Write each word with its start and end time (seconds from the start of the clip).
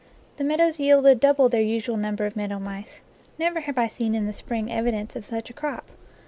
The 0.37 0.43
meadows 0.43 0.79
yielded 0.79 1.19
double 1.19 1.47
their 1.47 1.61
usual 1.61 1.95
number 1.95 2.25
of 2.25 2.35
meadow 2.35 2.57
mice. 2.57 3.01
Never 3.37 3.59
have 3.59 3.77
I 3.77 3.87
seen 3.87 4.15
in 4.15 4.25
the 4.25 4.33
spring 4.33 4.65
evi 4.65 4.89
dence 4.89 5.15
of 5.15 5.25
such 5.25 5.51
a 5.51 5.53
crop. 5.53 5.87